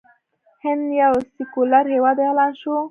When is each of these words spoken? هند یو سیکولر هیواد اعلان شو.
هند 0.63 0.85
یو 1.01 1.13
سیکولر 1.35 1.85
هیواد 1.93 2.17
اعلان 2.25 2.51
شو. 2.61 2.73